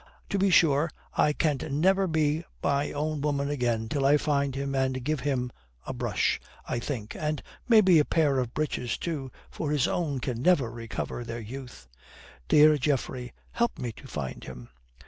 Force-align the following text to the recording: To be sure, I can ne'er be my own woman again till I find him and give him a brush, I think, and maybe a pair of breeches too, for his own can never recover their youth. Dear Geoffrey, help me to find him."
To 0.29 0.39
be 0.39 0.49
sure, 0.49 0.89
I 1.13 1.31
can 1.31 1.57
ne'er 1.59 2.07
be 2.07 2.43
my 2.63 2.91
own 2.91 3.21
woman 3.21 3.51
again 3.51 3.87
till 3.87 4.03
I 4.03 4.17
find 4.17 4.55
him 4.55 4.73
and 4.73 5.03
give 5.03 5.19
him 5.19 5.51
a 5.85 5.93
brush, 5.93 6.39
I 6.65 6.79
think, 6.79 7.15
and 7.15 7.43
maybe 7.69 7.99
a 7.99 8.05
pair 8.05 8.39
of 8.39 8.55
breeches 8.55 8.97
too, 8.97 9.31
for 9.51 9.69
his 9.69 9.87
own 9.87 10.17
can 10.17 10.41
never 10.41 10.71
recover 10.71 11.23
their 11.23 11.39
youth. 11.39 11.87
Dear 12.47 12.79
Geoffrey, 12.79 13.31
help 13.51 13.77
me 13.77 13.91
to 13.91 14.07
find 14.07 14.43
him." 14.45 14.69